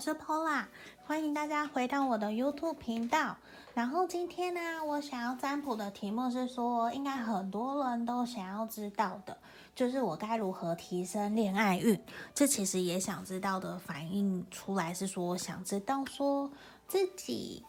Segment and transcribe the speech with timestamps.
[0.00, 0.64] 我是 Pola，
[1.06, 3.36] 欢迎大家回到我的 YouTube 频道。
[3.74, 9.36] 然后今天呢，我想要占卜的题目是说，应该很多人都想要知道的，
[9.74, 12.02] 就是我该如何提升恋爱运。
[12.34, 16.50] 这其实也想知道的反映出来是说，想知道说
[16.88, 17.62] 自己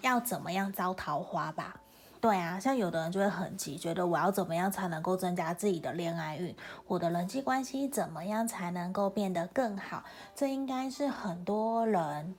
[0.00, 1.80] 要怎么样招桃花吧。
[2.20, 6.52] 对啊，像有的人就会很急，觉得我要怎么样才能够增加自己的恋爱运？
[6.88, 10.02] 我的人际关系怎么样才能够变得更好？
[10.34, 12.34] 这应该是很多人，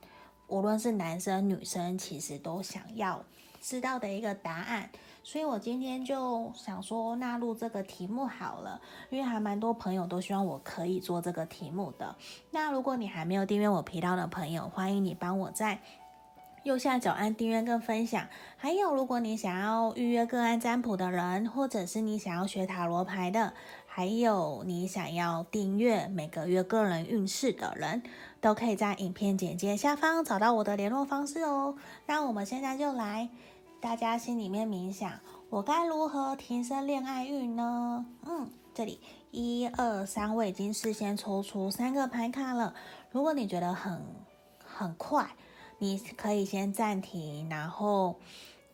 [0.48, 3.24] 无论是男生女生，其实都想要
[3.62, 4.90] 知道的一个答案。
[5.22, 12.16] 所以我今天就想说纳入这个题目好了，因为还蛮多朋友都希望我可以做这个题目的。
[12.50, 15.80] 那如果你还没有订阅我频道的朋友，欢迎你帮我在。
[16.62, 18.28] 右下角按订阅跟分享，
[18.58, 23.54] 还有如果你想要预约个案占卜的人，或者是你想要学塔罗牌的，
[23.86, 28.02] 还有你想要订阅每个月个人运势的人，
[28.42, 31.76] 都可以在影片简介下方找到我的联络方式哦。
[32.04, 33.30] 那我们现在就来，
[33.80, 35.10] 大家心里面冥想，
[35.48, 38.04] 我该如何提升恋爱运呢？
[38.26, 42.74] 嗯，这里一二三，我已经事先抽出三个牌卡了。
[43.10, 44.02] 如果你觉得很
[44.62, 45.26] 很快。
[45.80, 48.20] 你可以先暂停，然后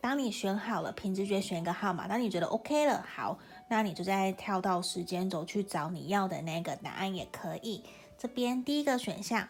[0.01, 2.05] 当你选好了，凭直觉选一个号码。
[2.05, 7.83] 当你觉得 OK 了，好，那你就再跳到时间轴去找你要的那个答案也可以。
[8.17, 9.47] 这边第一个选项，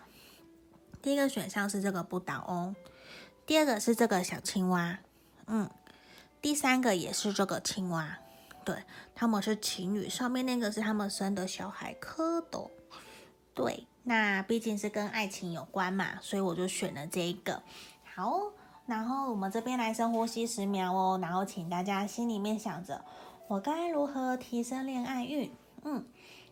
[1.02, 2.76] 第一个选项是这个不倒翁，
[3.48, 5.00] 第二个是这个小青蛙，
[5.48, 5.68] 嗯，
[6.40, 8.20] 第三个也是这个青蛙，
[8.64, 8.84] 对，
[9.16, 12.70] 他们是情侣，上面那个是他们生的小孩蝌蚪，
[13.56, 13.88] 对。
[14.10, 17.62] 那毕竟是跟爱情有关嘛，所以我就选了这一个。
[18.16, 18.42] 好，
[18.86, 23.04] 然后我们这边来深呼吸十秒哦，然后请大家心里面想着，
[23.50, 25.52] 我该如何提升恋爱运？
[25.84, 26.06] 嗯，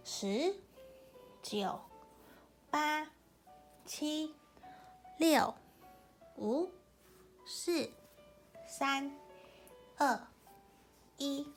[0.03, 0.53] 十、
[1.42, 1.80] 九、
[2.70, 3.08] 八、
[3.86, 4.36] 七、
[5.17, 5.53] 六、
[6.36, 6.70] 五、
[7.45, 7.89] 四、
[8.67, 9.09] 三、
[9.98, 10.28] 二、
[11.17, 11.48] 一。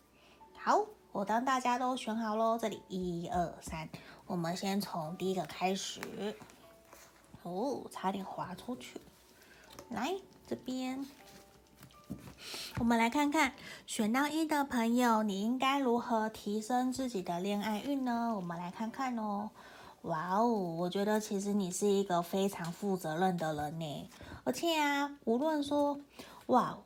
[0.57, 3.89] 好，我当大家都选好喽，这里一二三。
[4.29, 6.01] 我们先从第一个开始，
[7.43, 9.01] 哦，差点滑出去。
[9.89, 10.15] 来
[10.47, 11.07] 这边，
[12.79, 13.55] 我们来看看
[13.87, 18.35] 选到一的朋友，你应该如何提升自己的恋爱运呢？
[18.37, 19.49] 我们来看看哦。
[20.03, 24.11] 哇哦，我觉得其实你是一个非常负责任的人呢，
[24.45, 25.99] 而且啊，无论说，
[26.47, 26.79] 哇，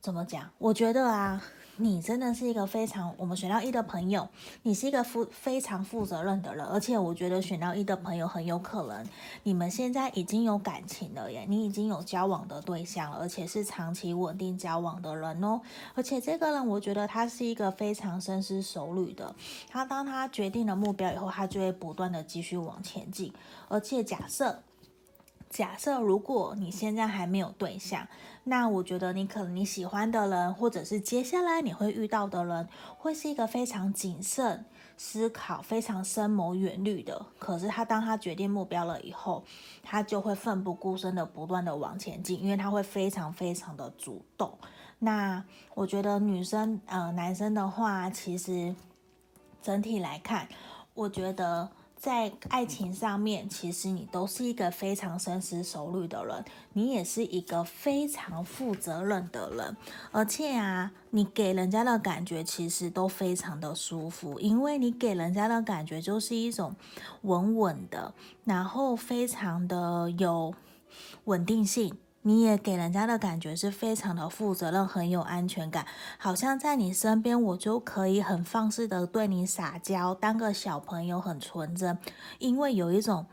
[0.00, 0.50] 怎么讲？
[0.56, 1.42] 我觉得啊。
[1.80, 4.28] 你真的是一个非常，我们选到一的朋友，
[4.62, 9.06] 你是一个负非常负责任的人，而且我觉得选到一的朋友很有可能
[9.44, 15.60] 你们现在已经有感情了耶，你已经有交往的对象了，而且是长期稳定交往的人哦，
[15.94, 19.32] 而且这个人我觉得他是一个非常深思熟虑的，
[19.68, 23.32] 他当他决定了目标以后，他就会不断的继续往前进，
[23.68, 24.62] 而且假设。
[25.50, 28.06] 假设如果你现在还没有对象，
[28.44, 34.64] 那我觉得你可能你喜欢的人，或者是接下来你会遇到的人，会是一个非常谨慎
[34.96, 37.26] 思考、非常深谋远虑的。
[37.38, 39.42] 可是他当他决定目标了以后，
[39.82, 44.58] 他就会奋不顾身的不断的往前进，因为他会非常非常的主动。
[44.98, 45.42] 那
[45.74, 48.74] 我觉得女生呃男生的话，其实
[49.62, 50.46] 整体来看，
[50.94, 51.70] 我觉得。
[51.98, 59.76] 在爱情上面，其实你都是一个非常深思熟虑的人，你也是一个非常负责任的人，
[60.12, 66.76] 而且啊，你给人家的感觉其实都非常的舒服，因为你给人家的感觉就是一种
[67.22, 68.14] 稳稳的，
[68.44, 70.54] 然后非常的有
[71.24, 71.98] 稳定性。
[72.28, 75.86] 你也给人家的感觉是非常的负责任，很有安全感，
[76.18, 81.98] 好像在你身边，我就可以很放肆的对你撒娇，当个小朋友很纯真，
[82.38, 83.24] 因为有一种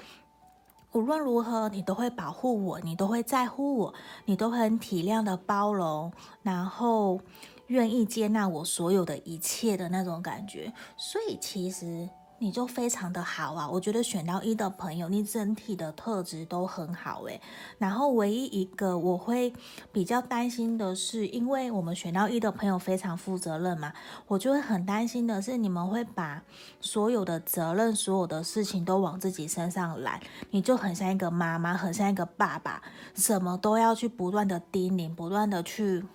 [0.93, 7.19] 无论如何你都会保护我，你都会在乎我，你都很体谅的包容，然后
[7.67, 12.07] 愿意接纳我所有的一切的那种感觉，所以其实。
[12.45, 17.41] 你就非常的好啊，我觉得选到一的朋友，你整体的特质都很好诶。
[17.79, 19.51] 然后唯一一个我会
[19.91, 23.91] 比较担心的是，因为我们选到一的朋友非常负责任嘛，
[24.27, 26.43] 我就会很担心的是，你们会把
[26.79, 30.21] 所有的责任、所有的事情都往自己身上揽，
[30.51, 32.79] 你就很像一个妈妈，很像一个爸爸，
[33.15, 36.05] 什么都要去不断的叮咛，不断的去。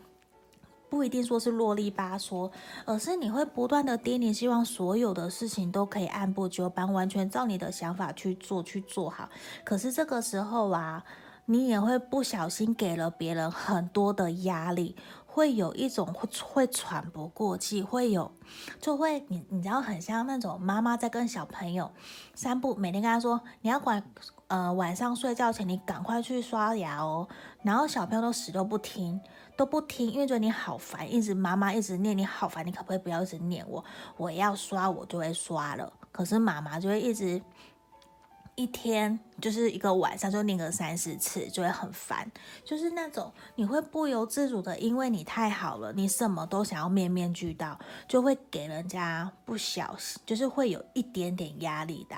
[0.91, 2.51] 不一定说是啰里吧嗦，
[2.85, 9.29] 而是你会不断的叮咛，希望所有的事情都可以按部就班，完全照你的想法去做，去做好。
[9.65, 11.05] 可是这个时候啊，
[11.47, 14.97] 你也会不小心给了别人很多的压力。
[15.33, 18.33] 会有一种会会喘不过气，会有
[18.81, 21.89] 就会你你知道很像那种妈妈在跟小朋友
[22.35, 24.03] 散步，每天跟他说你要管
[24.49, 27.29] 呃晚上睡觉前你赶快去刷牙哦，
[27.63, 29.21] 然后小朋友都死都不听
[29.61, 33.85] 都不听，因为觉得你好烦，一直妈妈一直念你好烦，你可不可以不要一直念我？
[34.17, 37.39] 我要刷我就会刷了，可是妈妈就会一直。
[38.61, 42.31] 一天就是一个晚上就念个三四次，就会很烦。
[42.63, 52.17] 就是那种你会不由自主的，因为你太好了，你什么都想要面面俱到，就会给人家不小心，就是会有一点点压力的。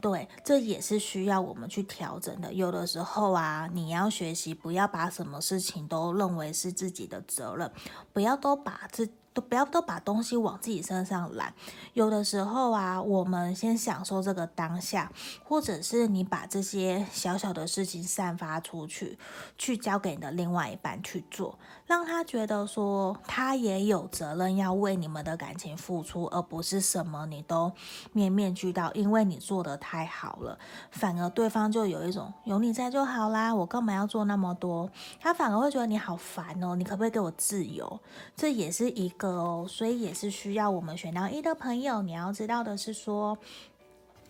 [0.00, 2.50] 对，这也是需要我们去调整的。
[2.54, 7.70] 有的时候啊，你要学习不要把什么事情都认为是自己的责任，
[8.14, 11.54] 不要都把自都不要都把东西往自己身上揽。
[11.94, 15.10] 有的时候啊，我们先享受这个当下，
[15.42, 19.18] 或者是你把这些小小的事情散发出去，
[19.56, 21.58] 去交给你的另外一半去做，
[21.92, 27.70] 让他觉得说他也有责任要为你们的感情付出，而不是什么你都
[28.14, 30.58] 面面俱到，因为你做得太好了，
[30.90, 34.88] 反而对方就有一种有你在就好啦，我干嘛要做那么多？
[35.20, 38.00] 他反而会觉得你好烦哦，你可不可以给我自由？
[38.34, 39.28] 这也是一个。
[39.28, 43.36] 哦，所以也是需要我们选到一的朋友，你要知道的是说，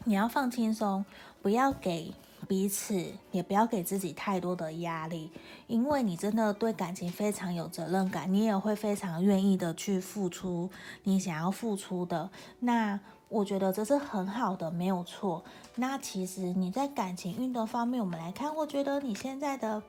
[0.03, 1.05] 你要放轻松，
[1.41, 2.13] 不要给
[2.53, 5.31] 彼此，也不要给自己太多的压力，
[5.69, 10.69] 因为你真的对感情非常有责任感，你也会非常愿意的去付出
[11.05, 12.29] 你想要付出的。
[12.59, 13.01] 那
[13.31, 15.43] 我觉得这是很好的，没有错。
[15.77, 19.83] 那其实你在感情运的方面，我们来看，我觉得你现在的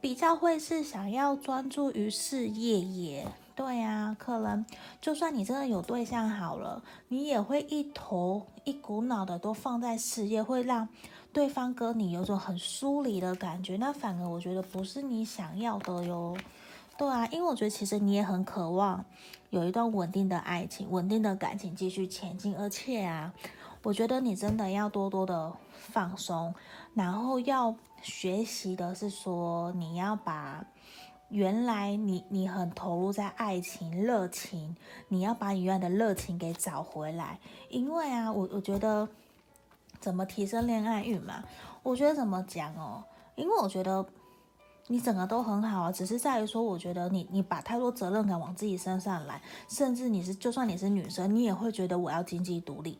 [0.00, 3.26] 比较会是想要专注于事业耶。
[3.54, 4.64] 对呀，可能
[4.98, 10.88] 就算你真的有对象好了，你也会一头一股脑的都放在事业，会让
[11.32, 13.76] 对方跟你有种很疏离的感觉。
[13.76, 16.36] 那反而我觉得不是你想要的哟。
[16.96, 19.04] 对啊，因为我觉得其实你也很渴望
[19.50, 23.32] 有一段稳定的爱情、稳定的感情继续前进，而且啊，
[23.82, 26.54] 我觉得你真的要多多的放松，
[26.94, 30.64] 然后要学习的是说你要把。
[31.30, 34.74] 原来你你很投入在爱情热情，
[35.08, 37.38] 你要把你原来的热情给找回来。
[37.68, 39.06] 因为啊，我我觉得
[40.00, 41.44] 怎么提升恋爱欲嘛？
[41.82, 43.04] 我觉得怎么讲哦？
[43.34, 44.04] 因为我觉得
[44.88, 52.98] 你整个都很好啊，只是在于说，我觉得你你把太多责任感往自己身上来，甚至你是就算你是女生，你也会觉得我要经济独立。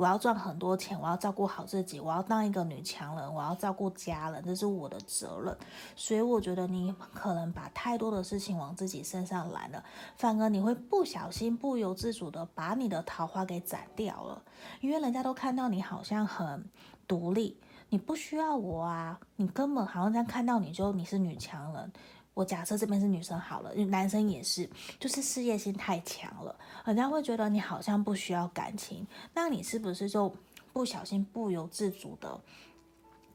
[0.00, 5.54] 我要赚很多钱，我要照顾好自己，我要当一个女强人，我要照顾家人，这是我的责任。
[5.94, 9.84] 所以我觉得你可能把太多的事情往自己身上揽了，
[10.16, 14.40] 反而你会不小心、不由自主的把你的桃花给斩掉了，
[14.80, 16.64] 因为人家都看到你好像很
[17.06, 17.60] 独立，
[17.90, 21.92] 你不需要我啊，你根本好像在看到你就你是女强人。
[22.32, 24.68] 我假设这边是女生好了，男生也是，
[24.98, 26.54] 就是事业心太强了，
[26.84, 30.32] 人家会觉得你好像不需要感情，那你是不是就
[30.72, 32.40] 不小心不由自主的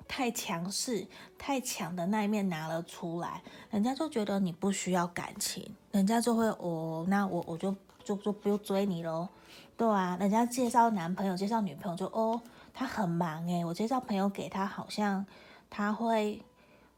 [0.08, 1.06] 太强势、
[1.38, 9.28] 太强的那一面拿了出来，人家就觉得你不需要感情，人家就会哦，那我我就就就不用追你喽，
[9.76, 12.42] 对啊，人家介绍男朋友、介绍女朋友就哦，
[12.74, 15.24] 他很忙诶，我介绍朋友给他，好像
[15.70, 16.42] 他会。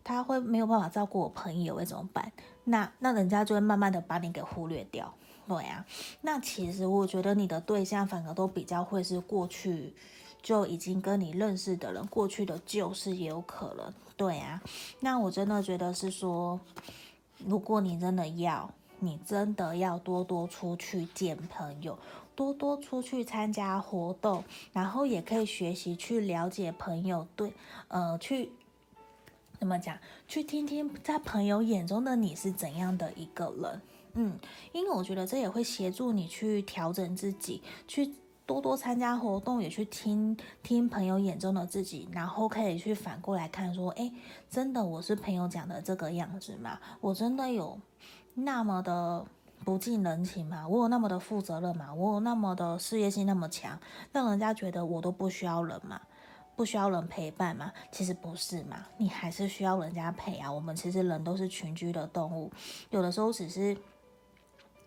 [0.07, 2.31] 他会没有办法照顾我朋友，会怎么办？
[2.63, 5.13] 那那人家就会慢慢的把你给忽略掉，
[5.49, 5.85] 对、啊。
[6.21, 9.93] 那其实我觉得你的对象反而都比较会是过去
[10.41, 14.61] 就已经跟你认识的人，过去的旧事也有可能，对、啊。
[15.01, 16.57] 那我真的觉得是说，
[17.45, 21.99] 如果你真的要，你真的要多多出去见朋友，
[22.33, 27.51] 多多出去参加活动，然后也可以学习去了解朋友，对，
[27.89, 28.53] 呃，去。
[29.59, 29.97] 怎么讲？
[30.27, 33.81] 去听听在朋友眼中的你是怎样的一个人，
[34.13, 34.37] 嗯，
[34.71, 38.13] 因为我觉得这也会协助你去调整自己，去
[38.45, 44.11] 多多参加活动，也去听听朋友眼中的自己，然后可以去反过来看说，诶，
[44.49, 46.79] 真的我是朋友讲的这个样子吗？
[47.01, 47.79] 我真的有
[48.35, 49.25] 那么的
[49.65, 50.67] 不近人情吗？
[50.67, 51.93] 我有那么的负责任吗？
[51.93, 53.77] 我有那么的事业心那么强，
[54.13, 55.99] 让人家觉得我都不需要人吗？
[56.57, 57.71] 不需要人陪伴吗？
[57.91, 60.51] 其实不是嘛，你还是需要人家陪啊。
[60.51, 62.51] 我们其实人都是群居的动物，
[62.89, 63.77] 有的时候只是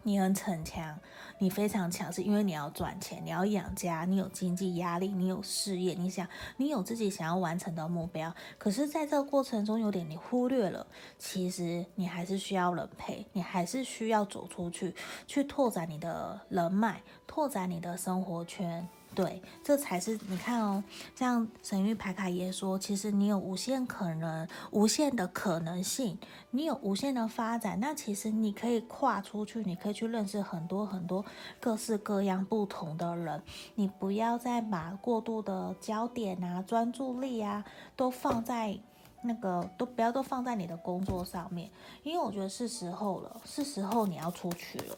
[0.03, 0.99] 你很逞强，
[1.39, 8.35] 你非常强势，因为你要赚钱，你要养家，你有经济压力，你有事业，你想你有自己想要完成的目标。
[8.59, 10.85] 可是，在这个过程中，有点你忽略了，
[11.19, 14.93] 其实你还是需要人陪，你还是需要走出去，
[15.25, 18.89] 去拓展你的人脉，拓展你的生活圈。
[19.13, 20.83] 对，这才是你看哦，
[21.17, 26.17] 像神域牌卡也说，其实你有无限可能、无限的可能性，
[26.53, 27.81] 你有无限的发展。
[27.81, 31.25] 那其实你可以跨出去，你可以去认识很多很多
[31.59, 33.43] 各式各样不同的人。
[33.75, 37.65] 你不要再把过度的焦点啊、专注力啊，
[37.97, 38.79] 都放在
[39.23, 41.69] 那个，都不要都放在你的工作上面，
[42.05, 44.97] 因为我觉得是时候了，是时候你要出去了，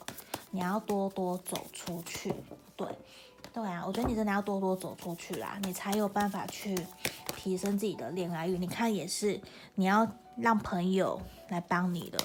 [0.51, 2.35] 你要多多走出去，
[2.77, 2.87] 对。
[3.53, 6.75] 对啊，我觉得你真的要多多走出去啦，你才有办法去
[7.37, 8.59] 提升自己的恋爱运。
[8.59, 9.39] 你看也是，
[9.75, 12.19] 你要让朋友来帮你的，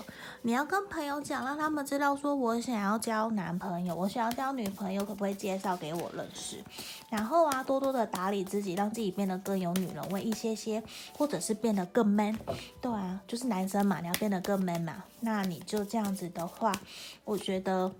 [0.43, 6.63] 你要跟朋友讲，让他们知道说，我想要交男朋友，我想要交女朋友，可不可以介绍给我认识？
[7.09, 10.81] 然后啊，多多的打理自己，让自己变得更有女人味一些些，
[11.17, 12.39] 或者是变得更 man。
[12.79, 16.71] 对啊，就是男生嘛，你要变得更 man 嘛，那你就这样子的话，
[17.25, 17.91] 我觉得。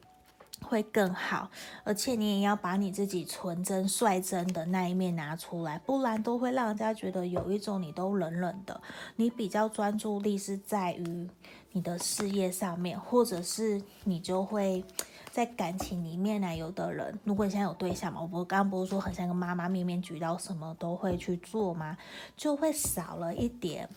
[0.62, 1.50] 会更好，
[1.84, 8.82] 而且你也要把你自己纯真、率真的那一面拿出来，不然都会让人家觉得有一种你都冷冷的。
[9.16, 11.30] 你比较专注力是在于
[11.72, 14.84] 你的事业上面，或者是你就会
[15.32, 16.56] 在感情里面呢。
[16.56, 21.96] 有的人，如果你现在有对象嘛，我不刚刚不是说很像个妈妈面面俱到，什么都会去做吗？
[22.36, 23.88] 就会少了一点。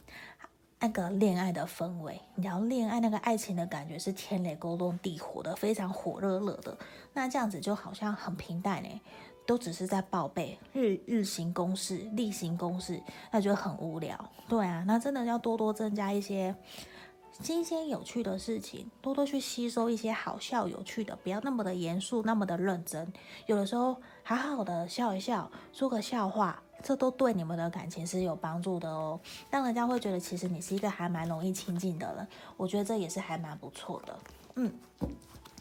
[0.81, 6.77] 那个恋爱的氛围，你要恋爱那个爱情的感觉是天雷勾动地火的，非常火热热的。
[7.13, 9.01] 那这样子就好像很平淡哎，
[9.47, 12.99] 都只是在报备日日行公事、例行公事，
[13.31, 14.19] 那就很无聊。
[14.49, 16.55] 对啊，那真的要多多增加一些
[17.43, 23.13] 新鲜有趣的事情，多多去吸收一些好笑有趣的，不要那么的严肃，那么的认真。
[23.47, 26.63] 有的时候好好的笑一笑，说个笑话。
[26.83, 29.21] 这都对你们的感情是有帮助的哦，
[29.51, 34.19] 让人家会觉得其实你是一个还蛮容易亲近的人，我觉得这也是还蛮不错的。
[34.55, 34.73] 嗯，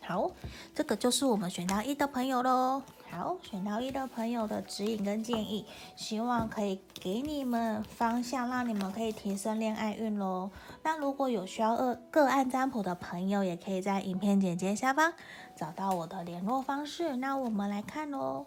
[0.01, 0.31] 好，
[0.73, 2.81] 这个就是我们选到一的朋友喽。
[3.11, 10.51] 好，选到一的朋友的指引跟建议，希望可以给你们方向，让你们可以提升恋爱运喽。
[10.83, 15.13] 那如果有需要个个案占卜的朋友，也可以在影片简介下方
[15.55, 17.17] 找到我的联络方式。
[17.17, 18.45] 那我们来看喽，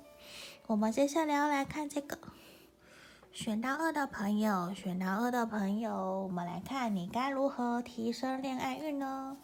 [0.69, 2.17] 我们接下来要来看这个。
[3.33, 9.37] 选到二的朋友，选到二的朋友，我们来看你该如何提升恋爱运呢？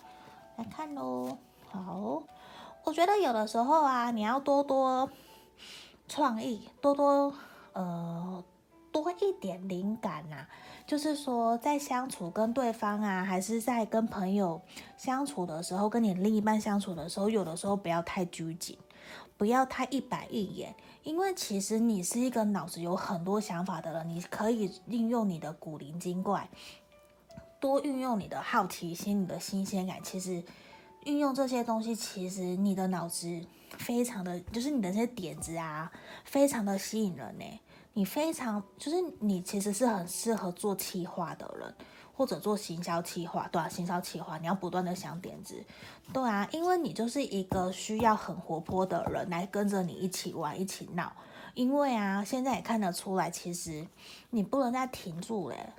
[0.57, 1.39] 来看喽。
[1.71, 2.23] 好，
[2.85, 5.11] 我觉得有的时候啊，你要多多
[6.09, 7.35] 创意，多多
[7.73, 8.43] 呃
[8.91, 10.49] 多一点灵感呐、啊。
[10.87, 14.59] 就是说，在相处跟对方啊，还是在跟朋友
[14.97, 18.79] 相处的时候，跟你另一半相处的时候，有的时候不要太拘谨，
[19.37, 20.75] 不要太一板一眼。
[21.03, 26.49] 因为其实你是一个脑子有很多想法的人，你可以运用你的古灵精怪，
[27.61, 30.03] 多运用你的好奇心、你的新鲜感。
[30.03, 30.43] 其实
[31.09, 33.41] 运用这些东西，其实你的脑子
[33.79, 35.91] 非常的，就是你的这些点子啊，
[36.25, 37.61] 非常的吸引人呢。
[37.95, 41.75] 你非常就是你其实是很适合做企划的人。
[42.13, 45.55] 或者做行销企划，对啊，行销企划，你要不断的想点子，
[46.13, 51.13] 对啊，因为你就是一个需要很活泼的人来跟着你一起玩，一起闹。
[51.55, 53.87] 因为啊，现在也看得出来，其实
[54.31, 55.73] 你不能再停住嘞，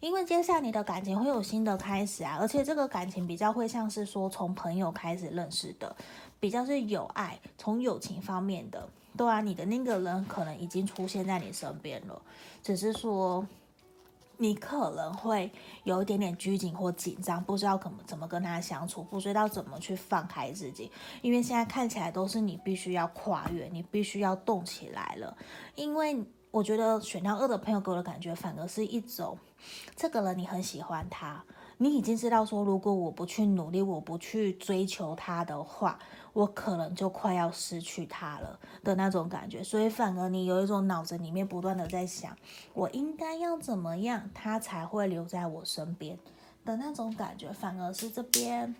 [0.00, 5.94] 因为接下来你的感情会有新的开始啊，而且这个感情比较会像是说从朋友开始认识的，
[6.38, 12.20] 比较是有爱，从友情方面的，对啊，你的那个人可能已经出现在你身边了，
[12.62, 13.46] 只是说。
[14.40, 15.50] 你可能会
[15.82, 20.88] 有一点点拘谨或紧张，不知道怎么怎么跟他相处，不知道怎么去放开自己，
[21.22, 25.36] 因为现在看起来都是你必须要跨越，你必须要动起来了。
[25.74, 29.38] 因为我觉得选到二的朋友给我的感觉，反而是一种，
[29.94, 31.44] 这个人你很喜欢他，
[31.76, 35.98] 你已经知道说，如果我不去努力，我不去追求他的话。
[36.34, 42.36] 我可能就快要失去他了的那种感觉，所以反而你有一种脑子里面不断的在想，
[42.74, 46.16] 我应该要怎么样，他才会留在我身边
[46.64, 48.72] 的那种感觉，反而是这边，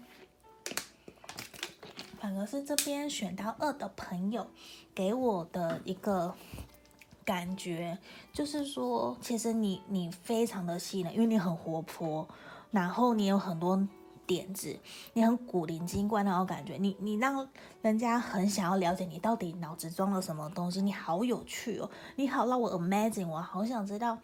[2.21, 4.47] 反而是这边选到二的朋友
[4.95, 6.33] 给我的一个
[7.28, 7.99] 感觉，
[8.32, 12.26] 就是说，其实你你非常的吸引人，因为你很活泼，
[12.70, 13.87] 然后你有很多。
[14.28, 14.78] 点子，
[15.14, 17.49] 你很古灵精怪那种感觉，你你让
[17.80, 24.18] 人家很想要了解你到底脑子装了什么东西，你好有趣哦，你好让我 amazing，我好想知道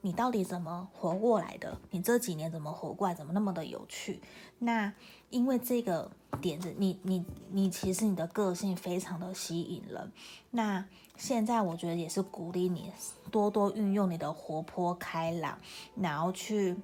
[0.00, 4.22] 你到底怎么活过来的，你这几年怎么活过来，怎么那么的有趣？
[4.60, 4.90] 那
[5.28, 10.10] 因为这个点子，你你你其实你的个性非常的吸引人，
[10.52, 10.82] 那
[11.20, 12.90] 现在我觉得也是鼓励你
[13.30, 15.58] 多多运用你的活泼开朗，
[15.94, 16.76] 然后去。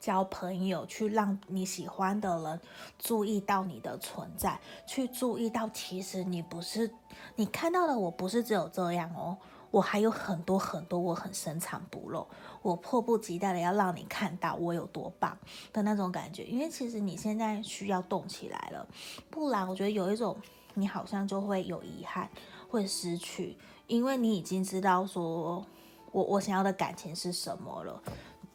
[0.00, 2.60] 交朋友，去让你喜欢的人
[2.98, 6.90] 注意到你的存在，去注意到其实你不是
[7.36, 9.38] 你看到的，我不是只有这样哦，
[9.70, 12.26] 我还有很多很多，我很深藏不露，
[12.62, 15.38] 我迫不及待的要让你看到我有多棒
[15.72, 16.42] 的那种感觉。
[16.46, 18.84] 因为其实你现在需要动起来了，
[19.30, 20.36] 不然我觉得有一种
[20.74, 22.28] 你好像就会有遗憾，
[22.72, 25.62] 会失去，因为你已经知道说
[26.10, 28.02] 我我想要的感情是什么了。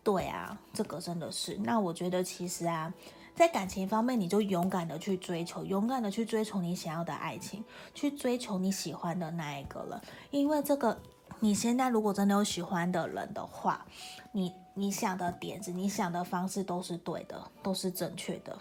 [0.04, 1.56] 对啊，这个真的是。
[1.58, 2.92] 那我觉得其实啊，
[3.36, 10.02] 在感情方面，你就勇敢的去追求，勇敢的去追求你想要的爱情，去追求你喜欢的那一个人。
[10.32, 11.00] 因为这个，
[11.40, 13.86] 你现在如果真的有喜欢的人的话，
[14.32, 18.58] 你你想的点子，你想的方式都是对的，都是正确的。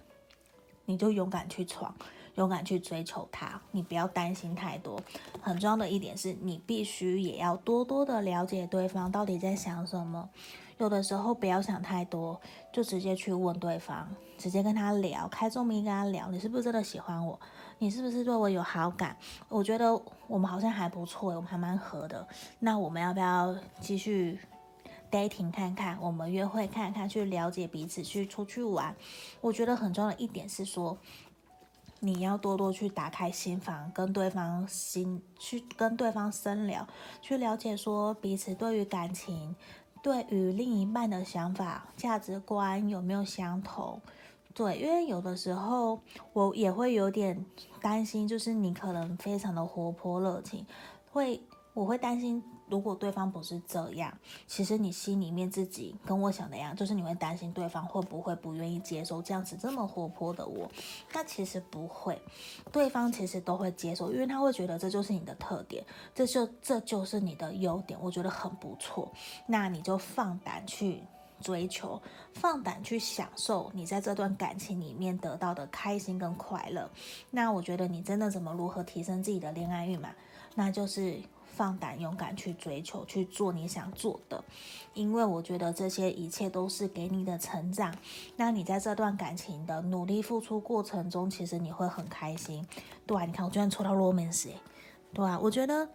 [0.84, 1.94] 你就勇敢去闯，
[2.36, 4.98] 勇敢去追求他，你不要担心太多。
[5.42, 10.30] 很重要的一点是，你必须也要多多的了解对方到底在想什么。
[10.78, 12.38] 有的时候不要想太多，
[12.70, 17.40] 就直接去问对方，直接跟他聊，开宗明义跟他聊，你是不是真的喜欢我？
[17.78, 19.16] 你是不是对我有好感？
[19.48, 22.26] 我觉得我们好像还不错，我们还蛮合的。
[22.58, 24.38] 那我们要不要继续
[25.10, 25.96] dating 看看？
[25.98, 28.94] 我们约会看看，去了解彼此，去出去玩。
[29.40, 30.98] 我觉得很重要的一点是说，
[32.06, 36.86] 你要多多去打开心房，跟对方心去跟对方深聊，
[37.20, 39.56] 去了解说彼此对于感情。
[40.02, 44.00] 对于另一半的想法、价值观有没有相同？
[44.54, 46.00] 对，因为有的时候
[46.32, 47.44] 我也会有点
[47.82, 50.64] 担心，就是你可能非常的活泼热情，
[51.10, 51.42] 会
[51.74, 52.40] 我会担心。
[52.68, 54.12] 如果对方不是这样，
[54.46, 60.68] 其实你心里面自己跟我想的一样，就是你会担心对方会不会不愿意接受这样子这么活泼的我。
[61.12, 62.20] 那其实不会，
[62.72, 69.12] 对方其实都会接受，因为他会觉得这就是你的特点，这就这就是你的优点，我觉得很不错。
[69.46, 71.02] 那你就放胆去
[71.40, 76.90] 追求，放胆去享受你在这段感情里面得到的开心跟快乐。
[77.30, 80.10] 那我觉得你真的怎么如何提升自己的恋爱欲嘛？
[80.56, 81.22] 那就是。
[81.56, 84.44] 放胆勇敢去追求，去做你想做的，
[84.92, 87.94] 因为我觉得这些一切都是给你的成长。
[88.36, 92.66] 那你在这段感情的努力付出过程中，其实你会很开心。
[93.06, 94.50] 对啊，你看我居然抽到 romance，
[95.14, 95.88] 对啊，我觉得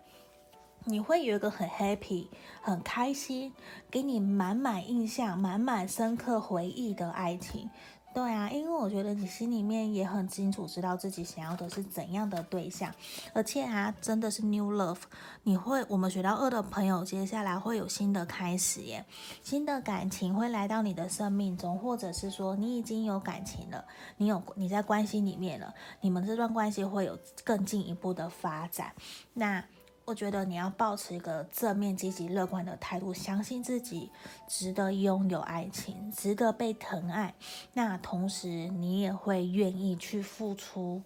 [0.86, 2.26] 你会有一个很 happy、
[2.64, 3.54] 很开心，
[3.92, 7.70] 给你满满印象、满满深刻回忆的爱情。
[8.14, 12.94] 对啊，因为我觉得你心里面也很清楚，知道自己想要的是怎样的对象，
[13.34, 15.00] 而且啊，真的是 new love。
[15.44, 19.06] 你会，我们学到二的朋友，接下来会有新的开始耶，
[19.42, 23.86] 新的感情会来到你的生命中，或者是说你已经有感情了，
[24.18, 28.94] 你有你在关系里面了，你们这段关系会有更进一步的发展。
[29.34, 29.64] 那。
[30.04, 34.12] 我觉得你要保持一个正面、积极、乐观的态度，相信自己
[34.48, 37.34] 值得拥有爱情，值得被疼爱。
[37.74, 41.02] 那同时，你也会愿意去付出，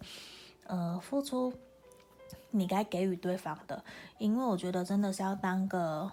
[0.66, 1.52] 呃，付出
[2.50, 3.84] 你该给予对方的。
[4.18, 6.10] 因为我觉得真的是要当个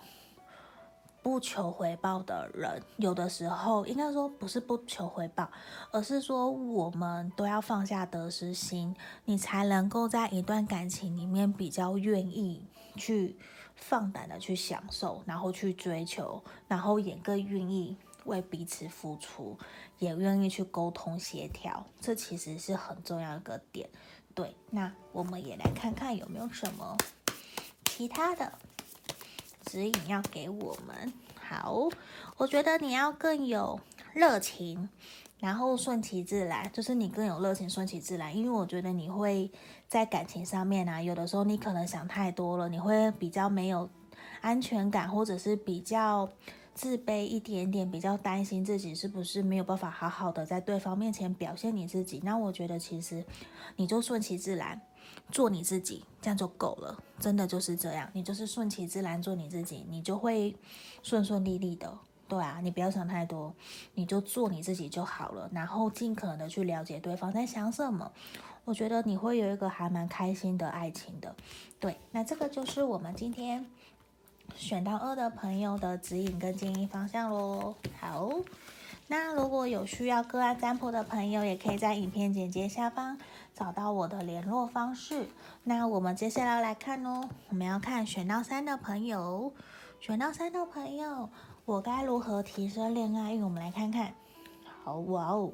[1.24, 2.84] 不求回报的人。
[2.98, 5.50] 有的时候，应该说不是不求回报，
[5.90, 12.68] 而是说我们都要放下得失心，你才能够在一段感情里面比较愿意。
[12.96, 13.38] 去
[13.76, 19.58] 放胆的去享受，然后去追求，然后也更愿意为彼此付出，
[20.00, 23.90] 也愿意去沟通协调，这其实是很重要一个点。
[24.34, 26.98] 对，那我们也来看看有没有什么
[27.86, 28.58] 其他的
[29.66, 31.14] 指引要给我们。
[31.40, 31.90] 好，
[32.38, 33.80] 我觉得你要更有
[34.14, 34.90] 热情。
[35.44, 38.34] 然后顺其自然，就是你更有热情，顺其自然。
[38.34, 39.52] 因为我觉得你会
[39.90, 43.90] 在感情上面啊，有的时候你可能想太多了，你会比较没有
[44.40, 46.30] 安全感，或者是比较
[46.74, 52.22] 自卑一点点，比较担心自己是不是没有办法好好的在对方面前表现你自己。
[52.24, 53.26] 那我觉得其实
[53.76, 54.80] 你就顺其自然，
[55.30, 57.04] 做你自己，这样就够了。
[57.20, 60.56] 真的就是这样，你就是顺其自然做你自己，你就会
[61.02, 61.94] 顺顺利利的。
[62.34, 63.54] 对啊，你不要想太多，
[63.94, 68.12] 你就做你自己就好了，然后尽可能的去了解对方在想什么。
[68.66, 71.36] 我觉得你会有一个还蛮开心的爱情的。
[71.80, 73.64] 对，那这个就是我们今天
[74.56, 77.76] 选到二的朋友的指引跟建议方向喽。
[78.00, 78.32] 好，
[79.06, 83.16] 那如果有需要个案占卜的朋友，也可以在影片简介下方
[83.54, 85.28] 找到我的联络方式。
[85.66, 89.54] 那我们接下来来看哦，我们要看选到三的朋友，
[90.00, 91.30] 选到三的朋友。
[91.66, 93.42] 我该如何提升恋爱运？
[93.42, 94.14] 我们来看看。
[94.84, 95.50] 好哇哦，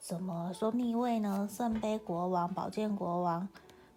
[0.00, 1.48] 怎么说逆位呢？
[1.48, 3.48] 圣杯国王、宝剑国王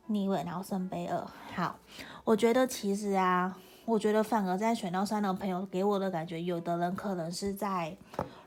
[0.05, 1.27] 逆位，然后圣杯二。
[1.55, 1.75] 好，
[2.23, 7.97] 我觉得其实啊，我觉得反而在选到三的朋友给我的感觉，有的人可能是在，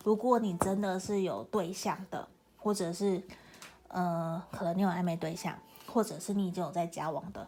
[0.04, 3.20] 如果你真的是有对象的，或者是
[3.88, 5.52] 呃，可能你有暧昧对象，
[5.88, 7.44] 或者是你已经有在交往的，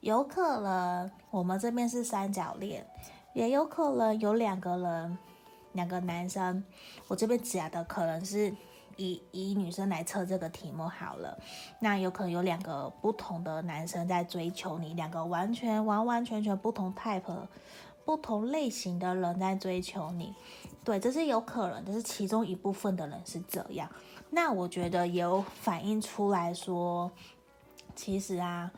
[0.00, 2.84] 有可能我们这边是三角恋，
[3.34, 5.18] 也有可能有两个人，
[5.72, 6.64] 两个男生，
[7.08, 8.54] 我这边讲的可能是。
[8.96, 11.36] 以以女生来测这个题目好了，
[11.80, 17.24] 那有可能有两个不同的男生在追求你，两个完全完完全全不同 type、
[18.04, 20.32] 不同类型的人在追求你，
[20.84, 23.90] 对，这是有可能，就是其中一部分的人是这样。
[24.30, 27.10] 那我觉得有反映出来说，
[27.96, 28.70] 其实啊。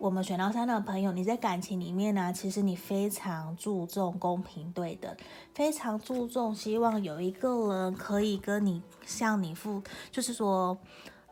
[0.00, 5.14] 我们选到三的朋友，你在感情里面呢、其实你非常注重公平对等，
[5.54, 10.78] 非常注重希望有一个人可以跟你向你付，就是说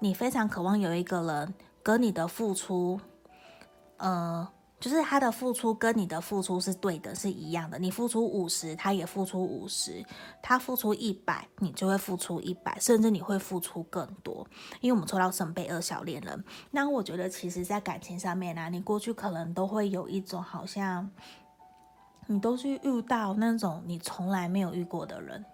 [0.00, 3.00] 你非常渴望有一个人跟你的付出，
[3.96, 4.46] 呃。
[4.80, 7.78] 就是他的付出跟你的付出是对的，是一样的。
[7.80, 10.04] 你付出五十，他也付出五十；
[10.40, 14.46] 他付出一百，你就会付出一百，甚至你会付出更多。
[14.80, 21.10] 因为我们抽到圣杯二小恋人，那我觉得其实，在感情上面呢、你过去可能都会有一种好像，
[22.28, 25.44] 你都是遇到那种你从来没有遇过的人，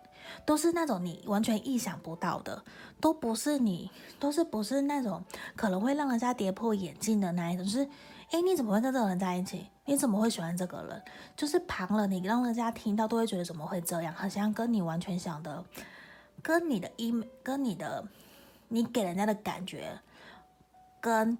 [0.44, 2.62] 都是那种你完全意想不到的，
[3.00, 5.24] 都不是你，都是不是那种
[5.56, 7.88] 可能会让人家跌破眼镜的那一种，是。
[8.30, 9.68] 哎，你怎么会跟这个人在一起？
[9.84, 11.02] 你怎么会喜欢这个人？
[11.36, 14.12] 就是旁人，你让人家听到都会觉得怎么会这样？
[14.14, 15.64] 好像跟你完全想的，
[16.42, 18.04] 跟你的一，跟你的，
[18.68, 20.00] 你给人家的感觉，
[21.00, 21.38] 跟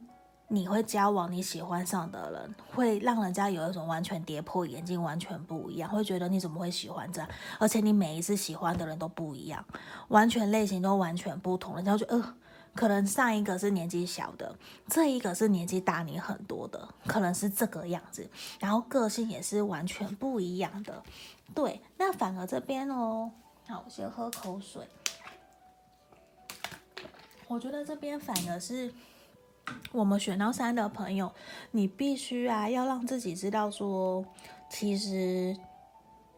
[0.49, 7.29] 你会交往、你喜欢上的人，会让人家有一种完全跌破眼镜、完全不一样，会觉得你怎么会喜欢这样？
[7.59, 9.65] 而且你每一次喜欢的人都不一样，
[10.09, 12.35] 完全类型都完全不同，人家就呃。
[12.75, 14.57] 可能上一个是年纪小的，
[14.89, 21.01] 这一个是年纪大你很多的，可能是这个样子，然后个性也是完全不一样的。
[21.55, 23.31] 对，那反而这边哦，
[23.69, 24.83] 好，我先喝口水。
[27.47, 28.93] 我觉得这边反而是
[29.93, 31.33] 我们选到三的朋友，
[31.71, 34.25] 你必须啊要让自己知道说，
[34.69, 35.57] 其实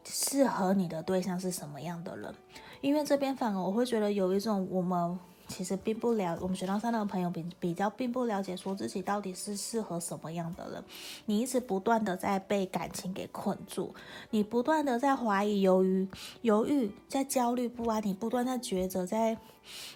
[0.05, 2.35] 适合你的对象是什么样的人，
[2.83, 5.19] 因为这边反而我会觉得有一种我们。
[5.49, 10.85] 其实并不了，我们选到三的朋友比比较并不了解，说自己到底是适合什么样的人。
[11.27, 13.95] 你一直不断的在被感情给困住，
[14.31, 16.09] 你不断的在怀疑、犹豫、
[16.43, 19.37] 犹豫，在焦虑不安，你不断在抉择，在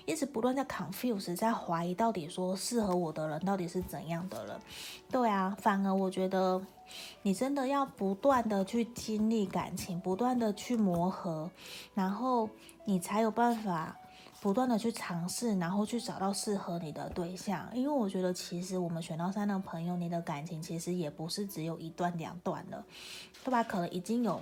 [0.06, 4.56] 一直不断在 confuse，在怀疑到底说适合我的人到底是怎样的人。
[5.10, 6.60] 对啊，反而我觉得
[7.22, 11.50] 你真的要不断的去经历感情，不断的去磨合，
[11.94, 12.48] 然后
[12.84, 13.96] 你才有办法。
[14.40, 22.84] 不断的去尝试，然后去找到适合你的对象，因为我觉得其实我们选到三的朋友，你的感情其实也不是只有一段两段了，
[23.44, 23.62] 对吧？
[23.62, 24.40] 可能已经有。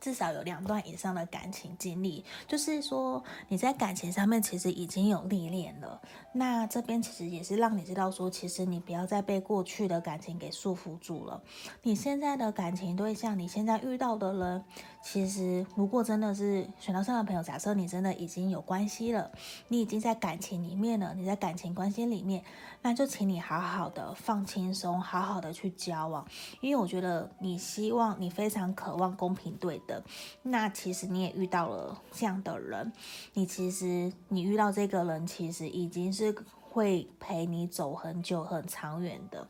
[0.00, 6.02] 至少有两段以上的感情经历，就是说你在感情上面其实已经有历练了。
[6.32, 11.40] 那这边其实也是让你知道说，其实你不要再被过去的感情给束缚住了。
[11.82, 14.64] 你现在的感情对象，你现在遇到的人，
[15.02, 19.30] 其实如果真的是选到上的朋友，假设你真的已经有关系了，
[19.68, 22.42] 你已经在感情里面了，你在感情关系里面，
[22.82, 26.26] 那就请你好好的放轻松，好好的去交往，
[26.60, 30.00] 因为我觉得你希望你非常渴望公平对等。
[30.42, 32.92] 那其实你也遇到了这样的人，
[33.34, 39.46] 你其实你遇到这个人，其实已经是会陪你走很久很长远的，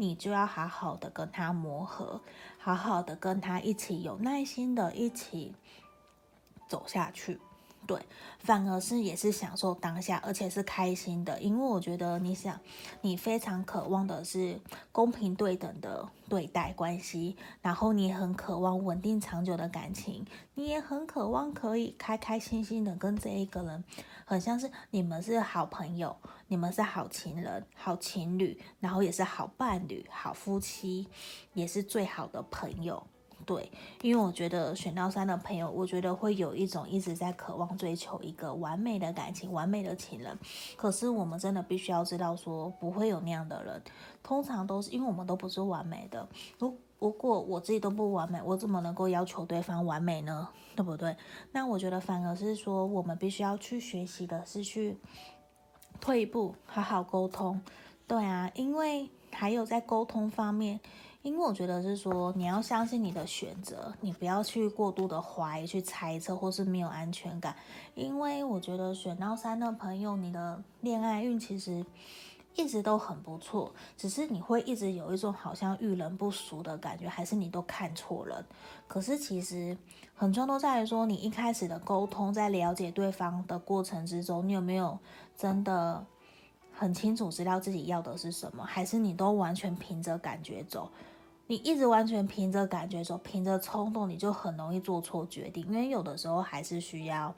[0.00, 2.22] 你就要好好的跟他磨合，
[2.58, 5.54] 好好的跟他一起有耐心的一起
[6.66, 7.38] 走下去。
[7.90, 8.00] 对，
[8.38, 12.56] 反而是也是享受当下，而且是开心的，因为我觉得你想，
[13.00, 14.60] 你非常渴望的是
[14.92, 20.24] 公平对等的对待关系，然后你很渴望稳定长久的感情，
[20.54, 23.82] 你也很渴望可以开开心心的跟这一个人，
[24.24, 31.08] 很像是你们是好朋友，你们是好情人、好情侣，然后也是好伴侣、好夫妻，
[31.54, 33.04] 也是最好的朋友。
[33.50, 33.68] 对，
[34.02, 40.38] 因为我觉得选到三的朋友，我觉得会有一种一直在渴望追求一个完美的感情、完美的情人。
[40.76, 43.82] 可是我们真的必须要知道，说不会有那样的人。
[44.22, 46.28] 通常都是因为我们都不是完美的。
[46.60, 50.48] 如如果我自己都不完美，我怎么能够要求对方完美呢？
[50.76, 51.16] 对不对？
[51.50, 54.96] 那我觉得反而是说，我们必须要去学习的是去
[56.00, 57.60] 退一步，好好沟通。
[58.06, 60.78] 对啊，因为还有在沟通方面。
[61.22, 67.54] 因为我觉得是说，你要相信你的选择，你不要去过度的怀疑、去猜测，或是没有安全感。
[67.94, 71.84] 因为我觉得选到三的朋友，你的恋爱运其实
[72.54, 78.42] 一直都很不错，只是你会一直有一种好像遇人不熟的感觉，还是你都看错人？
[78.88, 79.76] 可是其实
[80.14, 84.98] 很重要都在于说，你一开始的沟通，在了解对方的过程之中，你有没有
[85.36, 86.02] 真的
[86.72, 88.64] 很清楚知道自己要的是什么？
[88.64, 90.90] 还是你都完全凭着感觉走？
[91.50, 97.34] 你一直完全凭着感觉走，凭着冲动，你就很容易做错决定，因为有的时候还是需要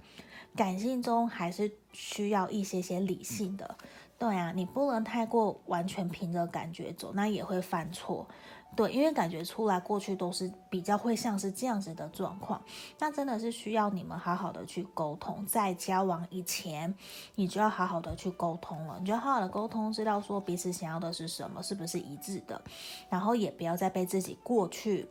[0.54, 3.74] 感性中，还是需要一些些理性的。
[4.18, 8.28] 对啊，你不能太过完全凭着感觉走，那也会犯错。
[8.74, 12.62] 对，因为感觉出来过去都是比较会像是这样子的状况，
[12.98, 15.44] 那真的是需要你们好好的去沟通。
[15.44, 16.94] 在交往以前，
[17.34, 22.62] 你就要好好的去沟通了，你就要好好的沟通，知道说彼此想要的是什么，是不是一致的，
[23.10, 25.06] 然后也不要再被自己过去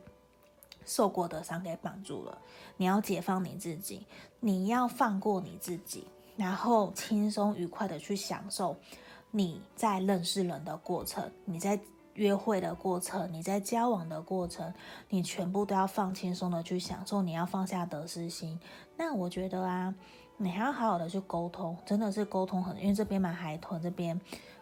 [0.84, 2.36] 受过的伤给绑住了。
[2.76, 4.06] 你要解放你自己，
[4.40, 8.76] 你要放过你自己，然后轻松愉快的去享受。
[9.34, 11.80] 你在认识人的过程，你在
[12.14, 14.72] 约会的过程，你在交往的过程，
[15.08, 17.22] 你全部都要放轻松的去享受。
[17.22, 18.58] 你要放下得失心。
[18.96, 19.94] 那我觉得啊，
[20.36, 24.20] 你还要好好的去沟通，真的是沟通很，因为这边嘛海豚这边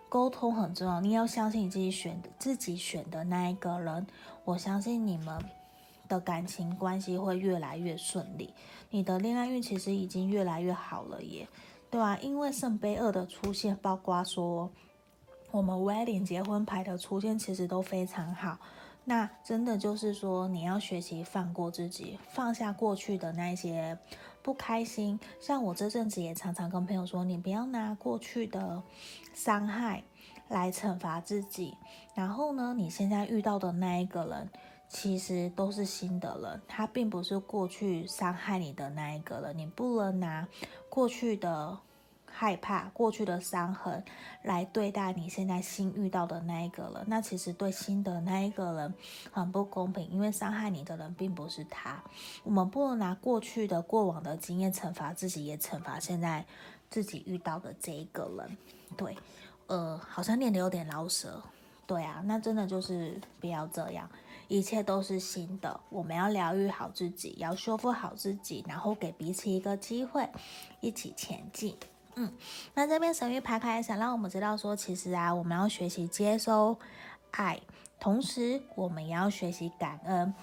[0.09, 1.01] 沟通很重要。
[1.01, 4.07] 你要相信你自己选的自己选的那一个人，
[4.45, 5.43] 我相信你们
[6.09, 8.53] 的感情关系会越来越顺利，
[8.91, 11.49] 你的恋爱运其实已经越来越好了耶。
[11.91, 14.71] 对啊，因为圣杯二的出现，包括说
[15.51, 18.59] 我们 wedding 结婚牌的出现，其实都非常好。
[19.05, 23.99] 那真的就是说，你要学习放过自己，放下过去的那些
[24.43, 25.19] 不开心。
[25.41, 28.83] 像我这阵子也常常跟朋友说，你不要拿过去的
[29.35, 30.05] 伤害
[30.49, 31.77] 来惩罚自己。
[32.15, 34.49] 然后呢，你现在遇到的那一个人，
[34.89, 40.47] 其实都是新的人，他并不是过去伤害你的那一个人，你不能拿。
[40.89, 41.79] 过去的
[42.33, 44.03] 害怕、过去的伤痕
[44.43, 48.95] 来对待你现在新遇到的那一个人，那其实对新的那一个人
[49.33, 52.03] 很不公平，因为伤害你的人并不是他。
[52.45, 56.45] 我们不能拿过去的过往的经验惩罚自己，也惩罚现在
[56.89, 58.57] 自己遇到的这一个人。
[58.97, 59.17] 对，
[59.67, 61.43] 呃，好像念得有点老舌。
[61.87, 64.09] 对啊，那真的就是不要这样。
[64.47, 70.29] 一切都是新的，我们要疗愈好自己，要修复好自己，然后给彼此一个机会，
[70.81, 71.77] 一起前进。
[72.21, 72.31] 嗯，
[72.75, 76.77] 那这边神谕牌卡想让我们知道说，其实啊，我们要学习接收
[77.31, 77.59] 爱，
[77.99, 80.35] 同时我们也要学习感恩，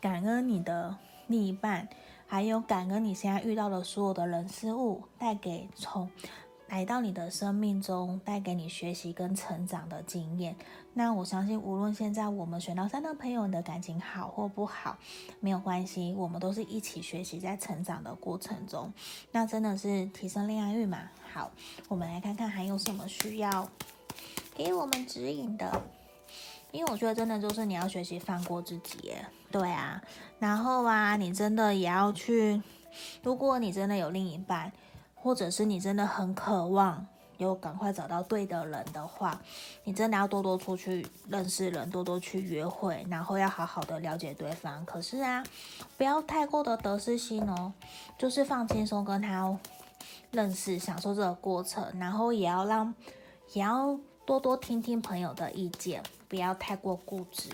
[0.00, 0.96] 感恩你的
[1.28, 1.88] 另一半，
[2.26, 6.10] 还有感恩你现在遇到的所有的人事物带给从。
[6.68, 10.54] 来到你的生命中，带给你学习跟成长的经验。
[10.92, 14.98] 那我相信，无论现在我们选到三的朋友，你的感情好或不好，
[15.40, 18.92] 没有关系，我们都是一起学习，在成长的过程中，
[19.32, 20.98] 那真的是提升恋爱运嘛。
[21.32, 21.50] 好，
[21.88, 23.66] 我们来看看还有什么需要
[24.54, 25.82] 给我们指引的。
[26.70, 29.14] 因为我觉得真的就是你要学习放过自己，
[29.50, 30.02] 对啊。
[30.38, 32.62] 然后啊，你真的也要去，
[33.22, 34.70] 如果你真的有另一半。
[35.20, 37.06] 或者是你真的很渴望
[37.38, 39.40] 有赶快找到对的人的话，
[39.84, 44.84] 你真的要多多出去认识人，多多去约会，然后要好好的了解对方。
[44.84, 45.44] 可是啊，
[45.96, 47.72] 不要太过的得失心哦，
[48.18, 49.56] 就是放轻松跟他
[50.32, 52.92] 认识，享受这个过程，然后也要让，
[53.52, 57.48] 也要多多听听朋友的意见，不要太过固执。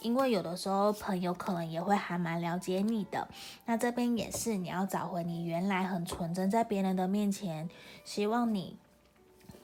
[0.00, 3.28] 因为有的时候朋友可能也会还蛮了解你的，
[3.66, 7.68] 那这边也是你要找回你原来很纯真，在别人的面前，
[8.02, 8.78] 希望你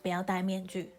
[0.03, 0.93] 不要戴面具，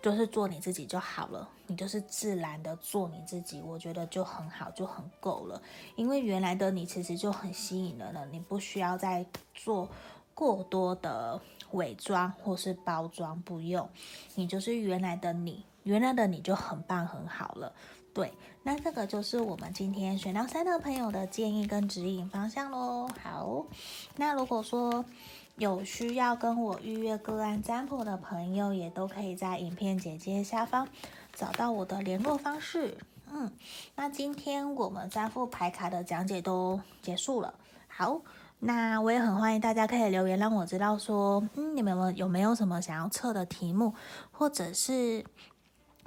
[0.00, 5.60] 就是做你自己就好了，你就是自然的做你自己，我觉得就很好，就很够了。
[5.96, 9.88] 因为原来的你其实就很吸引人了，你不需要再做
[10.34, 11.40] 过多的
[11.72, 13.88] 伪装或是包装，不用，
[14.34, 17.72] 你就是原来的你，原来的你就很棒很好了。
[18.12, 18.32] 对，
[18.64, 23.08] 那这个就是我们今天选到三的朋友的建议跟指引方向喽。
[23.22, 23.64] 好，
[24.16, 25.04] 那如果说
[25.56, 30.88] 有需要跟我预约个案占卜的朋友，也都可以在影片简介下方
[31.32, 32.98] 找到我的联络方式。
[33.30, 33.48] 嗯，
[33.94, 37.54] 那今天我们三副牌卡的讲解都结束了。
[37.86, 38.20] 好，
[38.60, 43.94] 那我也很欢迎大家可以留言让我知道说，嗯，你们有有没有什么想要测的题目，
[44.30, 45.24] 或者是。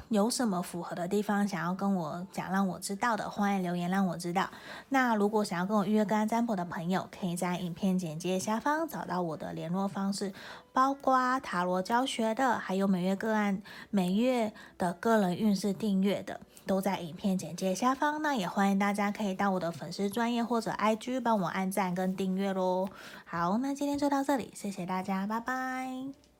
[0.09, 4.47] 有什么符合的地方想要跟我讲，让我知道的，欢迎留言让我知道。
[4.89, 10.31] 那如果想要跟我预约个案占卜的朋友，可以在影片简介下方找到我的联络方式，
[10.71, 18.21] 包括塔罗教学的，还有每月个案、每月的个人运势订阅的，都在影片简介下方。
[18.21, 22.89] 那也欢迎大家可以到我的粉丝专业或者 IG 帮我按赞跟订阅喽。
[23.25, 26.32] 好，那今天就到这里，谢谢大家，拜拜。